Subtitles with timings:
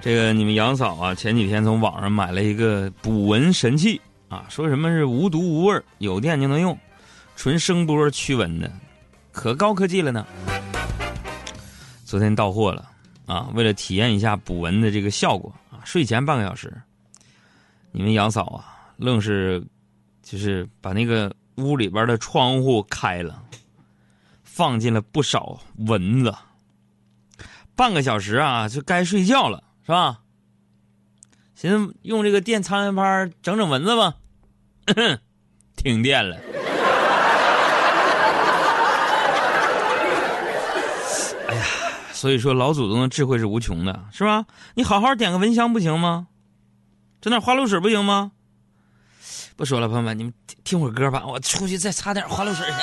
[0.00, 6.78] 这个你们杨嫂啊，前几天从网上买了一个捕蚊神器啊，说什么是无毒无味有电就能用，
[7.34, 8.70] 纯声波驱蚊的，
[9.32, 10.24] 可高科技了呢。
[12.04, 12.88] 昨天到货了
[13.26, 16.72] 啊，为了体验一下捕蚊的这个效果啊，睡前半个小时，
[17.90, 18.64] 你们杨嫂啊，
[18.96, 19.62] 愣是
[20.22, 23.42] 就是把那个屋里边的窗户开了，
[24.44, 26.32] 放进了不少蚊子。
[27.74, 29.64] 半个小时啊，就该睡觉了。
[29.88, 30.18] 是吧？
[31.54, 34.16] 寻思用这个电苍蝇拍整整蚊子吧，
[35.76, 36.36] 停电了。
[41.48, 41.64] 哎呀，
[42.12, 44.44] 所以说老祖宗的智慧是无穷的，是吧？
[44.74, 46.26] 你好好点个蚊香不行吗？
[47.22, 48.32] 整点花露水不行吗？
[49.56, 52.74] 不说了，朋友们，你们听听会儿歌吧，我出去再擦点花露水去。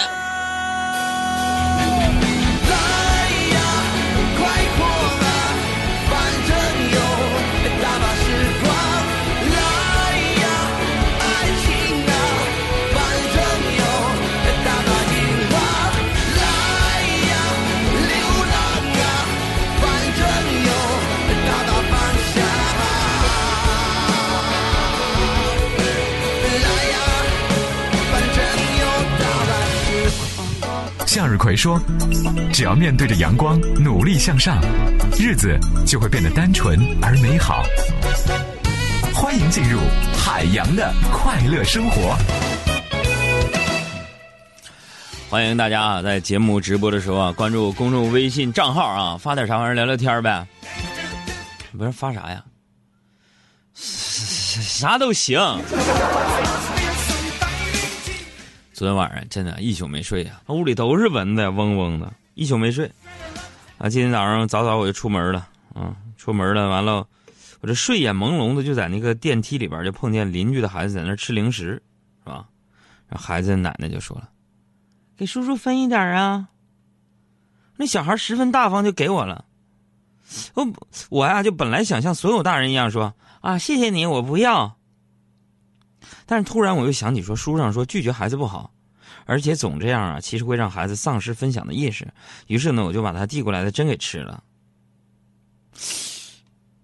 [31.36, 31.78] 日葵说
[32.54, 34.58] ：“只要面对着阳光，努力向上，
[35.20, 37.62] 日子就会变得单纯而美好。”
[39.14, 39.82] 欢迎进入
[40.18, 42.16] 海洋的快乐生活。
[45.30, 50.48] 欢迎大家啊，在节目直播的时候啊，关注公众微信账号啊，发点啥玩意儿聊聊天呗。
[51.78, 52.42] 不是发啥呀？
[53.74, 55.38] 啥都行。
[58.76, 62.92] 昨天晚上真的，一宿没睡呀，屋里都是蚊子，嗡嗡的，一宿没睡。
[63.78, 67.08] 啊，今天早上早早我就出门了，啊，出门了，完了，
[67.62, 71.82] 我这睡眼朦胧的就在那个电梯里边就碰见邻居的孩子在那吃零食，
[72.22, 72.50] 是吧？
[73.12, 74.28] 孩子奶奶就说了
[75.16, 76.50] ：“给叔叔分一点啊。”
[77.80, 79.46] 那小孩十分大方，就给我了。
[80.54, 80.68] 我
[81.10, 84.76] 我呀，就本来想像所有大人一样说：“啊，谢谢你，我不要。”
[86.28, 88.72] 但是突然我又想起说书上说拒绝孩子不好，
[89.26, 92.08] 而且总这样啊，其实会让孩子丧失分享的意识。
[92.48, 94.44] 于是呢，我就把他递过来的针给吃了。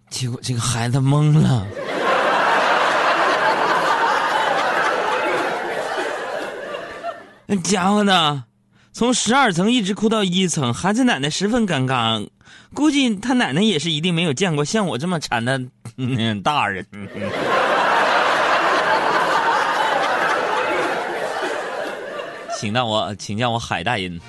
[0.10, 1.66] 结果这个孩子懵了，
[7.48, 8.44] 那家伙呢，
[8.92, 12.28] 从十二层一直哭到一层，孩子奶奶十分尴尬，
[12.74, 15.62] 估计他奶奶也是一定没有见过像我这么馋的
[16.44, 16.86] 大人。
[22.62, 24.22] 请让我，请叫我海大音。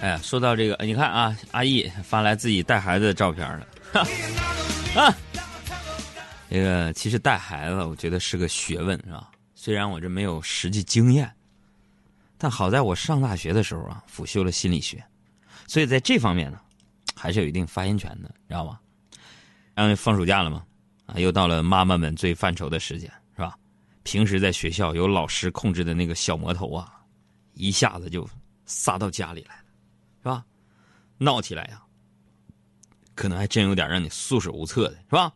[0.00, 3.66] 哎呀，说到这个，你看啊，阿义发来自己带孩子的照片了。
[4.94, 5.12] 啊，
[6.48, 9.32] 这个其实带孩子，我觉得是个学问，是吧？
[9.56, 11.28] 虽然我这没有实际经验，
[12.38, 15.02] 但好在我上大学的时候啊，辅修了心理学，
[15.66, 16.60] 所以在这方面呢，
[17.16, 18.78] 还是有一定发言权的，知道吗？
[19.74, 20.62] 然后放暑假了嘛。
[21.06, 23.56] 啊，又到了妈妈们最犯愁的时间，是吧？
[24.02, 26.92] 平时在学校有老师控制的那个小魔头啊，
[27.54, 28.28] 一下子就
[28.66, 29.64] 撒到家里来了，
[30.22, 30.44] 是吧？
[31.18, 31.82] 闹起来呀，
[33.14, 35.32] 可能还真有点让你束手无策的，是吧？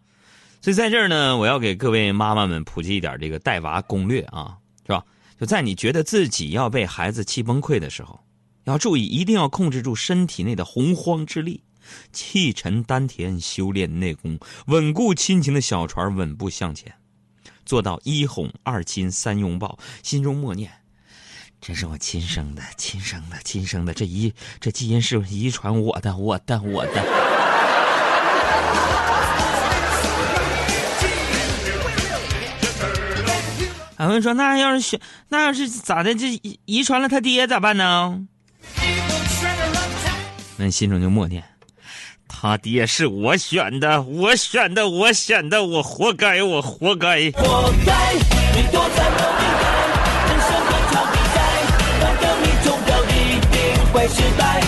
[0.60, 5.04] 所以在这儿呢，我要给各位妈妈们普及一点这个带娃攻略啊，是吧？
[5.38, 8.18] 就在你觉得自己要被孩子气崩溃的时候，
[8.64, 11.62] 要注意，一定要控制住身体内的洪荒之力。
[12.12, 16.94] 气沉丹田，修炼内功，稳固亲情的小船稳步向前，
[17.64, 20.70] 做到一哄二亲三拥抱，心中默念
[21.60, 27.04] ：“这是我亲生的，亲生的，亲生的，这遗这基因是遗传我的，我的，我的。”
[33.98, 36.14] 俺们说，那要是选，那要是咋的？
[36.14, 38.28] 这遗传了他爹咋办呢？
[40.56, 41.42] 那你心中就默念。
[42.28, 47.30] 他爹是我选的，我选的，我选的，我活该，我活该。
[47.32, 48.14] 活该，
[48.54, 49.60] 你躲在某一边，
[50.28, 51.36] 人生很场比赛，
[51.98, 54.62] 反正你终究一定会失败。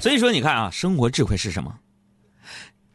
[0.00, 1.74] 所以说，你看啊，生活智慧是什么？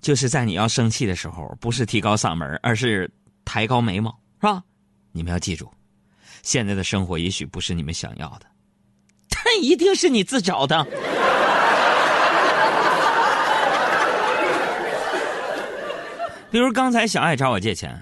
[0.02, 3.12] 就是在你要生气的时候，不是提高嗓门，而是
[3.44, 4.64] 抬高眉毛，是吧？
[5.12, 5.70] 你们要记住，
[6.42, 8.48] 现在的生活也许不是你们想要的，
[9.30, 10.88] 但一定是你自找的。
[16.56, 18.02] 比如刚才小爱找我借钱，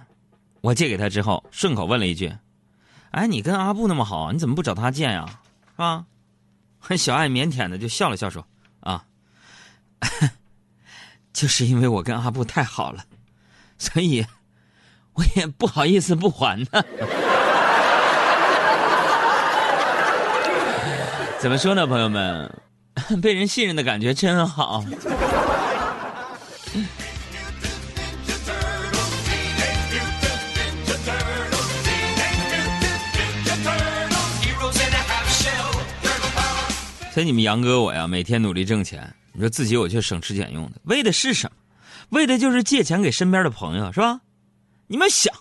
[0.61, 2.31] 我借给他之后，顺口问了一句
[3.09, 5.25] ：“哎，你跟阿布那么好，你怎么不找他借呀？
[5.71, 6.05] 是吧？”
[6.95, 8.45] 小爱腼腆的就笑了笑说
[8.81, 9.05] ：“啊，
[11.33, 13.03] 就是因为我跟阿布太好了，
[13.79, 14.23] 所以
[15.13, 16.67] 我也不好意思不还呢。
[21.41, 22.53] ”怎么说呢，朋友们？
[23.19, 24.85] 被人信任的感觉真好。
[37.13, 41.57] 所以你们杨哥我呀，每天努力挣钱，你说自己我却省吃俭用的，为的是什么？
[42.09, 44.21] 为的就是借钱给身边的朋友，是吧？
[44.87, 45.31] 你们想，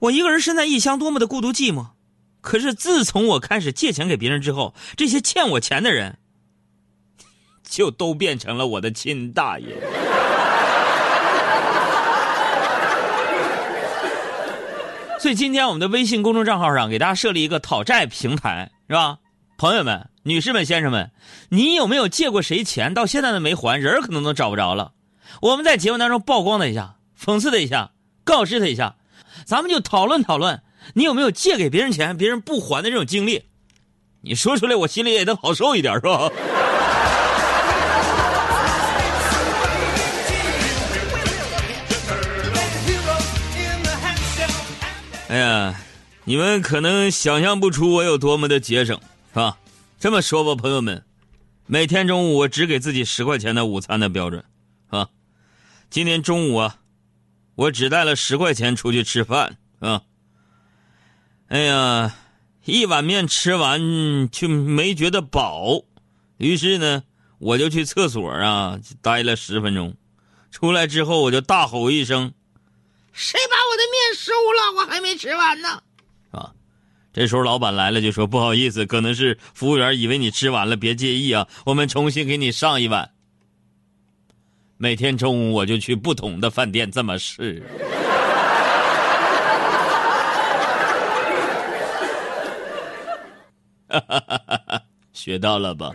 [0.00, 1.86] 我一个人身在异乡，多么的孤独寂寞。
[2.40, 6.18] 可是自从我开始借钱给别人之后，这些欠我钱的人，
[7.62, 9.76] 就都变成了我的亲大爷。
[15.20, 19.18] 所以今天我们的微信公众账号上给大家设立一个讨债平台，是吧？
[19.56, 21.12] 朋友们、女士们、先生们，
[21.50, 22.94] 你有没有借过谁钱？
[22.94, 24.90] 到现在都没还，人可能都找不着了。
[25.40, 27.92] 我们在节目当中曝光他一下，讽刺他一下，
[28.24, 28.96] 告知他一下，
[29.44, 30.60] 咱们就讨论讨论，
[30.94, 33.44] 你有没有借给别人钱，别人不还的这种经历？
[34.22, 36.28] 你说出来，我心里也能好受一点，是吧？
[45.28, 45.72] 哎呀，
[46.24, 48.98] 你们可能想象不出我有多么的节省。
[49.32, 49.58] 是吧，
[49.98, 51.06] 这么说吧，朋友们，
[51.66, 54.44] 每天中午我只给自己十块钱的午餐的标准，
[54.88, 55.08] 啊，
[55.88, 56.80] 今天中午啊，
[57.54, 60.02] 我只带了十块钱出去吃饭啊。
[61.48, 62.14] 哎呀，
[62.66, 65.82] 一碗面吃完却没觉得饱，
[66.36, 67.02] 于是呢，
[67.38, 69.96] 我就去厕所啊待了十分钟，
[70.50, 72.34] 出来之后我就大吼一声
[73.14, 74.82] ：“谁把我的面收了？
[74.82, 75.82] 我还没吃完呢！”
[77.16, 83.08] 这时候老板来了，就说：“不好意思，可能是服务员以为你吃完了，别介意啊，我们重新给你上一碗。”
[84.76, 87.62] 每天中午我就去不同的饭店这么试。
[93.88, 94.82] 哈哈哈哈哈！
[95.14, 95.90] 学到了吧？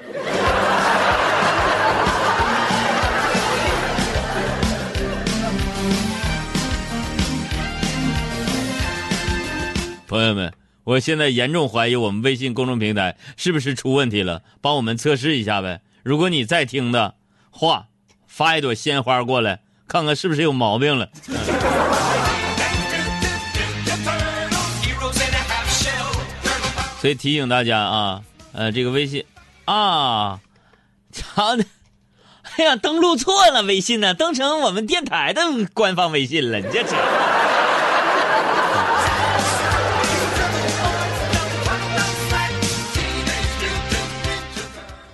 [10.07, 10.51] 朋友们。
[10.83, 14.41] 我现在严重怀疑我们微信公众平台是不是出问题了？
[14.61, 15.81] 帮我们测试一下呗。
[16.03, 17.13] 如果你在听的
[17.51, 17.85] 话，
[18.27, 21.09] 发一朵鲜花过来，看看是不是有毛病了。
[26.99, 28.21] 所以提醒大家啊，
[28.53, 29.25] 呃，这个微信
[29.65, 30.39] 啊，
[31.11, 31.65] 瞧的，
[32.57, 35.41] 哎呀，登录错了微信呢，登成我们电台的
[35.73, 37.30] 官方微信了，你这这。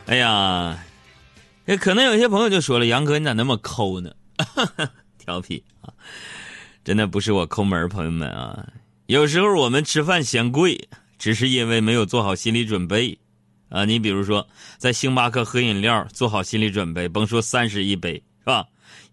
[0.07, 0.77] 哎呀，
[1.81, 4.09] 可能有些朋友就说了：“杨哥，你咋那么抠呢？”
[5.19, 5.91] 调皮啊，
[6.85, 8.65] 真的不是我抠门，朋友们啊。
[9.07, 10.87] 有时候我们吃饭嫌贵，
[11.19, 13.17] 只是因为没有做好心理准备
[13.67, 13.83] 啊。
[13.83, 18.65] 你比如说，在星巴克喝饮料，做好心理准备，甭说三十一杯是吧？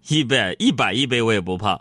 [0.07, 1.81] 一百一百一杯我也不怕。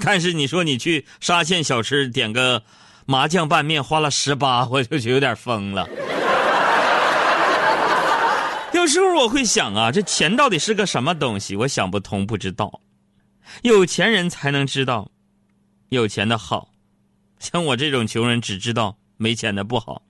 [0.00, 2.62] 但是你说你去沙县小吃点个
[3.06, 5.88] 麻酱拌面，花了十八，我就觉得有点疯了。
[8.82, 11.54] 有时候我会想啊，这钱到底是个什么东西？
[11.54, 12.80] 我想不通，不知道。
[13.62, 15.08] 有钱人才能知道
[15.90, 16.72] 有钱的好，
[17.38, 20.02] 像我这种穷人只知道没钱的不好。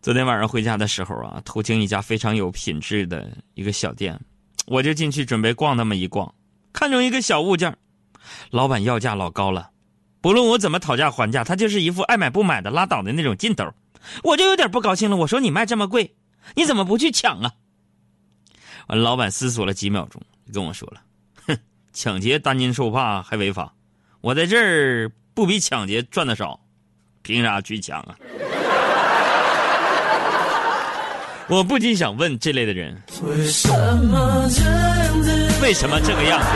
[0.00, 4.18] 昨天晚上回家的时候啊，途经一家非常有品质的一个小店，
[4.66, 6.34] 我就进去准备逛那么一逛，
[6.72, 7.76] 看中一个小物件，
[8.48, 9.68] 老板要价老高了，
[10.22, 13.70] 不论我怎么讨价还价，他就是一副爱买不买的拉倒的那种劲头，
[14.22, 15.16] 我就有点不高兴了。
[15.18, 16.16] 我说你卖这么贵。
[16.54, 17.52] 你怎么不去抢啊？
[18.88, 20.20] 完，老板思索了几秒钟，
[20.52, 21.00] 跟我说了
[21.46, 21.56] ：“哼，
[21.92, 23.72] 抢劫担惊受怕还违法，
[24.20, 26.58] 我在这儿不比抢劫赚的少，
[27.22, 28.16] 凭啥去抢啊？”
[31.48, 33.68] 我不禁想问这类的人：为什
[34.06, 35.60] 么这样子？
[35.62, 36.46] 为什么这个样子？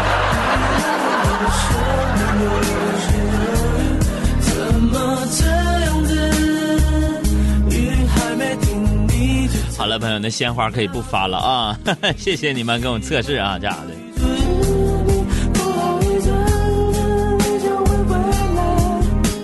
[9.98, 11.78] 朋友，那鲜花可以不发了啊！
[12.16, 13.94] 谢谢你们给我测试啊，这样的。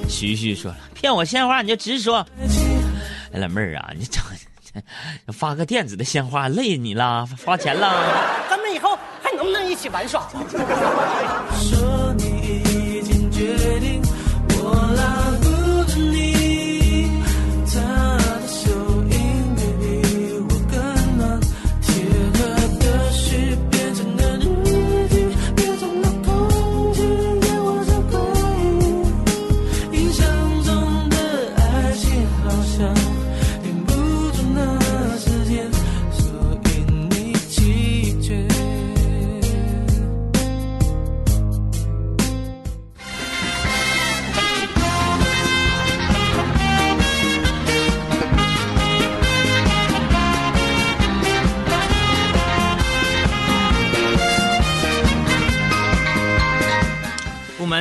[0.09, 2.27] 徐徐说了，骗我鲜花你就直说。
[3.33, 4.23] 老妹儿啊，你整
[5.33, 7.89] 发个电子的鲜花累你了，花钱了。
[8.49, 10.29] 咱们以后还能不能一起玩耍？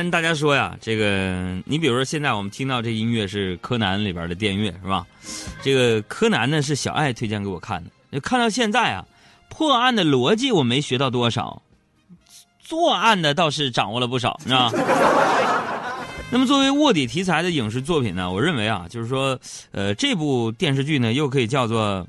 [0.02, 5.06] 跟大家说呀，这个你比如说现在我们听到这音乐是柯南里边的电乐是吧？
[5.62, 9.04] 这个柯南呢是小爱推荐给我看的，就看到现在啊，
[9.50, 11.60] 破案的逻辑我没学到多少，
[12.60, 14.72] 作案的倒是掌握了不少，是吧？
[16.32, 19.38] 那么作为卧底题材的影视作品呢，我认为啊，就是说，
[19.72, 22.06] 呃，这部电视剧呢又可以叫做。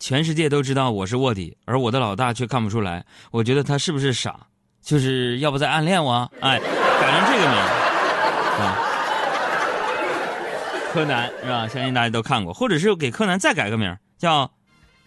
[0.00, 3.04] 全世界都知道我是卧底，而我的老大却看不出来。
[3.32, 4.46] 我觉得他是不是傻？
[4.88, 6.32] 就是要不再暗恋我？
[6.40, 7.58] 哎，改成这个名
[8.58, 8.74] 啊，
[10.90, 11.68] 柯南是吧？
[11.68, 14.50] 相信大家都看过，或者是给柯南再改个名叫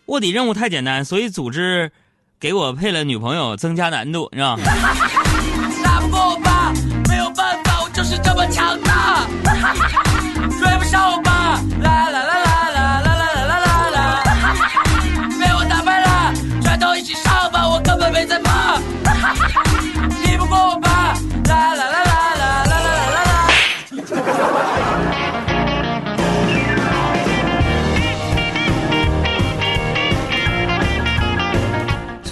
[0.06, 1.92] 卧底任务太简单，所以组织
[2.40, 4.56] 给我配了女朋友，增加难度，是吧？
[5.84, 6.72] 打不过吧？
[7.10, 9.26] 没有办法，我就是这么强大。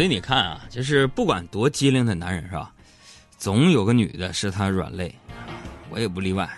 [0.09, 2.73] 你看啊，就是不管多机灵的男人是吧，
[3.37, 5.13] 总有个女的是他软肋，
[5.91, 6.49] 我也不例外。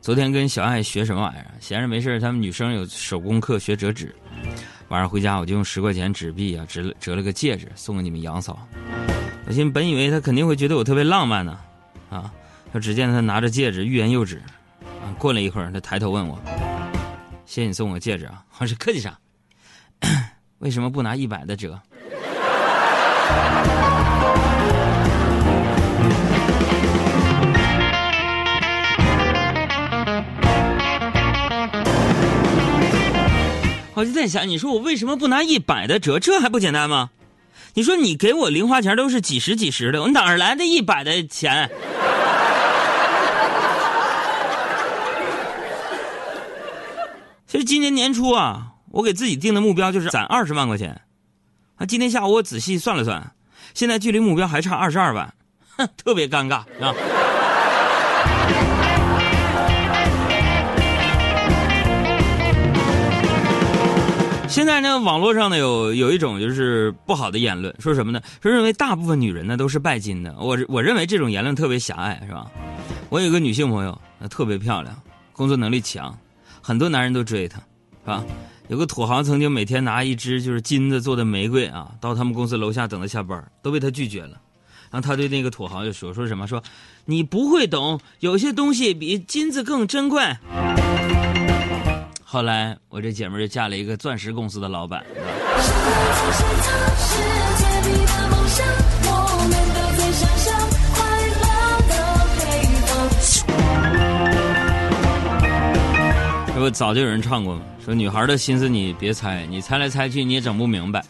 [0.00, 1.46] 昨天跟小爱学什么玩意儿？
[1.60, 4.12] 闲着没事他们女生有手工课学折纸，
[4.88, 8.66] 晚上回家我就用十块钱纸币啊折折了个戒指送给你们杨嫂。
[9.46, 11.56] 我心本以为她肯定会觉得我特别浪漫呢，
[12.10, 12.32] 啊，
[12.72, 14.42] 可只见她拿着戒指欲言又止，
[14.80, 16.36] 啊，过了一会儿她抬头问我
[17.46, 19.16] ：“谢谢你送我戒指啊。”我说：“客气啥？
[20.58, 21.80] 为什么不拿一百的折？”
[33.94, 36.18] 我就在想，你说我为什么不拿一百的折？
[36.18, 37.10] 这还不简单吗？
[37.74, 41.70] 你说你给我零花钱都是几十几十的，我哪来的一百的钱？
[47.46, 51.00] 其实今年年初啊，我给自己定的目标就是攒二十万块钱。
[51.82, 53.32] 啊，今天下午我仔细算了算，
[53.74, 55.34] 现在距离目标还差二十二万，
[55.76, 56.94] 哼，特别尴尬啊！
[64.48, 68.20] 现在呢，网络上呢有有一种就是不好的言论，说什么呢？
[68.40, 70.32] 说认为大部分女人呢都是拜金的。
[70.38, 72.48] 我我认为这种言论特别狭隘，是吧？
[73.08, 74.94] 我有个女性朋友，特别漂亮，
[75.32, 76.16] 工作能力强，
[76.60, 78.22] 很多男人都追她，是吧？
[78.68, 84.40] 有个土豪曾经每天拿一支就是金子做的玫瑰啊，到他们公司楼下等他下班，都被他拒绝了。
[84.90, 86.46] 然后他对那个土豪就说：“说什么？
[86.46, 86.62] 说
[87.06, 90.22] 你不会懂，有些东西比金子更珍贵。”
[92.24, 95.04] 后来我这姐们儿就嫁了一个钻石公司的老板。
[106.62, 107.62] 不早就有人唱过吗？
[107.84, 111.04] 说女孩的心思你别猜，你猜来猜去你也整不明白。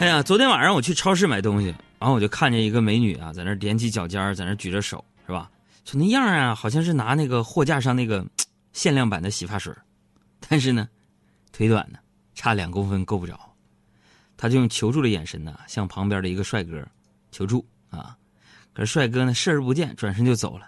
[0.00, 5.48] 哎呀，昨天晚上我去超市买东西，然后我就看见一个美女啊，在那踮起脚尖在那举着手，是吧？
[5.84, 8.26] 就那样啊，好像是拿那个货架上那个
[8.74, 9.72] 限量版的洗发水，
[10.48, 10.88] 但是呢，
[11.52, 11.98] 腿短呢，
[12.34, 13.38] 差两公分够不着。
[14.36, 16.84] 他就用求助的眼神呢，向旁边的一个帅哥
[17.30, 18.16] 求助啊。
[18.72, 20.66] 可是帅哥呢，视而不见，转身就走了。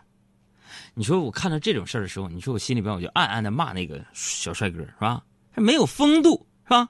[0.98, 5.20] 你说我看到这种事儿的时候，你说我心里边我就暗暗的骂那个小帅哥是吧？
[5.54, 6.88] 还没有风度是吧？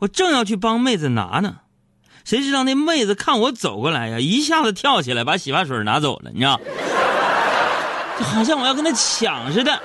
[0.00, 1.56] 我正要去帮妹子拿呢，
[2.26, 6.60] 谁知道那妹子看我走过来呀，一下子跳起来把洗发水拿走了，你知道？
[8.18, 9.80] 就好像我要跟他抢似的。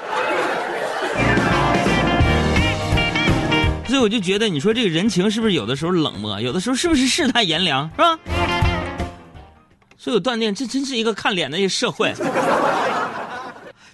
[3.87, 8.19] 所以我就觉得，你说这个人情是不是有的时候冷漠，有的时候是不是世态炎凉，是吧？
[9.95, 12.13] 所以我断定，这真是一个看脸的社会。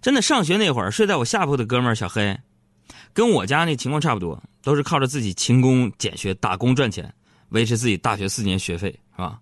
[0.02, 2.36] 真的，上学那会儿睡在我下铺的哥们儿小黑，
[3.14, 7.14] 跟我家那情况差不多，都是靠着自己勤工俭学打工赚钱，
[7.50, 9.40] 维持自己大学四年学费，是吧？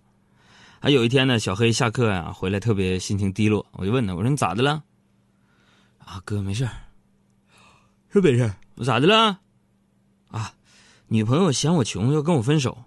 [0.81, 4.83] 还有一天呢，小黑下课呀回来特别心情低落，我就问他，我说你咋的了？
[5.99, 6.67] 啊，哥没事
[8.11, 9.39] 是没事我咋的了？
[10.29, 10.53] 啊，
[11.07, 12.77] 女朋友嫌我穷要跟我分手。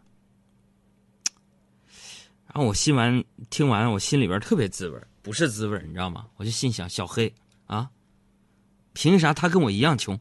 [2.46, 6.26] 然后我心完听完，我心里边特别滋味不是滋味你知道吗？
[6.36, 7.32] 我就心想，小黑。
[7.72, 7.88] 啊，
[8.92, 10.20] 凭啥他跟我一样穷，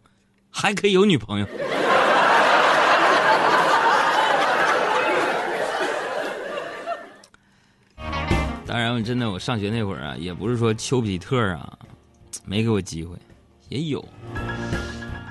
[0.50, 1.48] 还可以有女朋友？
[8.66, 11.78] 当然，我真的我上学那会儿啊，也不是说丘比特啊
[12.46, 13.18] 没给我机会，
[13.68, 14.02] 也有。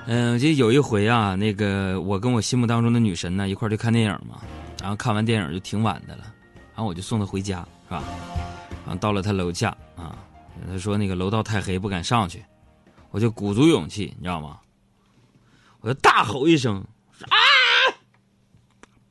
[0.05, 4.41] 嗯，我记得有一回啊，那个我跟我心目当中的女神呢一块去看电影嘛，
[4.79, 6.23] 然后看完电影就挺晚的了，
[6.75, 8.03] 然后我就送她回家，是吧？
[8.85, 10.15] 然后到了她楼下啊，
[10.71, 12.43] 他说那个楼道太黑不敢上去，
[13.09, 14.57] 我就鼓足勇气，你知道吗？
[15.81, 16.85] 我就大吼一声
[17.27, 17.37] 啊，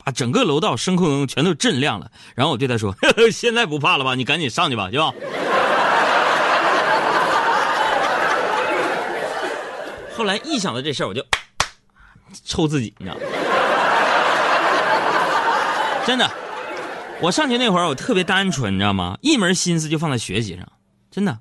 [0.04, 2.10] 把整个楼道声控灯全都震亮了。
[2.34, 2.94] 然后我对他说
[3.32, 4.14] ：“现在不怕了吧？
[4.14, 5.12] 你赶紧上去吧，行吧？”
[10.16, 11.26] 后来一想到这事儿，我就
[12.44, 13.22] 抽自己，你知道吗？
[16.06, 16.30] 真的，
[17.20, 19.18] 我上学那会儿我特别单纯，你知道吗？
[19.22, 20.70] 一门心思就放在学习上，
[21.10, 21.38] 真的。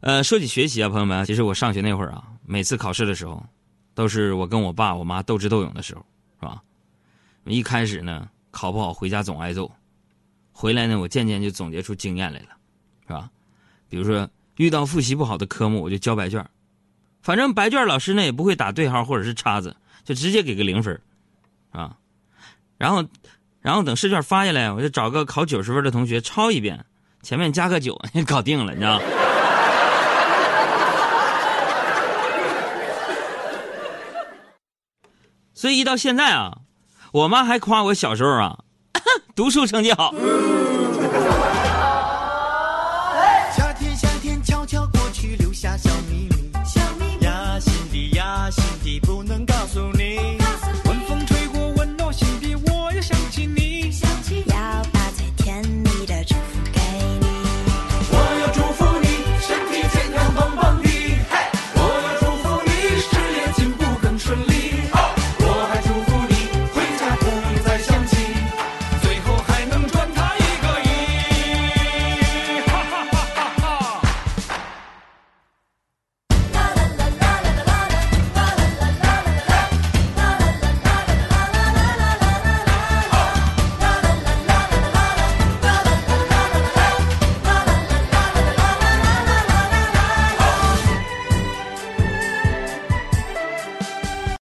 [0.00, 3.44] 呃，说起学习啊，朋友们，其实我上学那会儿啊，每次考试的时候，
[3.94, 6.04] 都是我跟我爸我妈斗智斗勇的时候，
[6.40, 6.62] 是吧？
[7.44, 9.70] 一开始呢，考不好回家总挨揍，
[10.50, 12.48] 回来呢，我渐渐就总结出经验来了，
[13.06, 13.30] 是吧？
[13.88, 16.44] 比如说遇到复习不好的科目，我就交白卷
[17.20, 21.00] 反正白卷老师呢也不会打对号或者是叉子，就直接给个零分
[21.70, 21.96] 啊。
[22.76, 23.06] 然后，
[23.60, 26.84] 然后等试卷发下来，我就找个考九十分的同学抄一遍，
[27.22, 29.00] 前面加个九， 搞定了，你知道。
[35.54, 36.58] 所以一到现在啊，
[37.12, 38.58] 我妈还夸我小时候啊，
[39.36, 40.12] 读书成绩好。